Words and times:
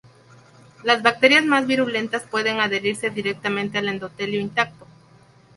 Las 0.81 1.03
bacterias 1.03 1.45
más 1.45 1.67
virulentas 1.67 2.23
pueden 2.23 2.59
adherirse 2.59 3.11
directamente 3.11 3.77
al 3.77 3.87
endotelio 3.87 4.41
intacto. 4.41 4.87